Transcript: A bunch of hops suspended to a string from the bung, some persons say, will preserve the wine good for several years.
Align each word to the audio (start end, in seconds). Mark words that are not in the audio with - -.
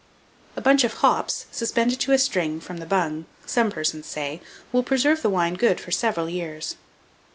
A 0.55 0.61
bunch 0.61 0.83
of 0.83 0.93
hops 0.95 1.45
suspended 1.51 1.99
to 1.99 2.11
a 2.11 2.17
string 2.17 2.59
from 2.59 2.77
the 2.77 2.87
bung, 2.87 3.27
some 3.45 3.69
persons 3.69 4.07
say, 4.07 4.41
will 4.71 4.81
preserve 4.81 5.21
the 5.21 5.29
wine 5.29 5.53
good 5.53 5.79
for 5.79 5.91
several 5.91 6.27
years. 6.27 6.75